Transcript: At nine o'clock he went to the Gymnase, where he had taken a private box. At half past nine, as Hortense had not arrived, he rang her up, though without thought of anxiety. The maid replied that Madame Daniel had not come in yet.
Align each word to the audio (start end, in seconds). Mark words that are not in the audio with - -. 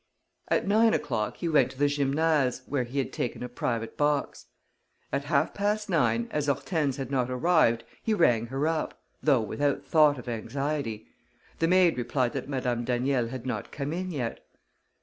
At 0.47 0.67
nine 0.67 0.95
o'clock 0.95 1.37
he 1.37 1.47
went 1.47 1.69
to 1.69 1.77
the 1.77 1.85
Gymnase, 1.87 2.63
where 2.65 2.85
he 2.85 2.97
had 2.97 3.13
taken 3.13 3.43
a 3.43 3.47
private 3.47 3.97
box. 3.97 4.47
At 5.13 5.25
half 5.25 5.53
past 5.53 5.91
nine, 5.91 6.27
as 6.31 6.47
Hortense 6.47 6.97
had 6.97 7.11
not 7.11 7.29
arrived, 7.29 7.83
he 8.01 8.15
rang 8.15 8.47
her 8.47 8.67
up, 8.67 8.99
though 9.21 9.41
without 9.41 9.85
thought 9.85 10.17
of 10.17 10.27
anxiety. 10.27 11.05
The 11.59 11.67
maid 11.67 11.99
replied 11.99 12.33
that 12.33 12.49
Madame 12.49 12.83
Daniel 12.83 13.27
had 13.27 13.45
not 13.45 13.71
come 13.71 13.93
in 13.93 14.09
yet. 14.09 14.43